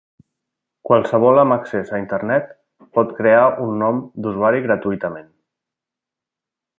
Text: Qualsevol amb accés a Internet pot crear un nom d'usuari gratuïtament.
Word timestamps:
Qualsevol 0.89 1.41
amb 1.41 1.55
accés 1.55 1.91
a 1.91 1.99
Internet 2.03 2.49
pot 2.99 3.13
crear 3.21 3.43
un 3.69 3.77
nom 3.85 4.01
d'usuari 4.25 4.63
gratuïtament. 4.67 5.29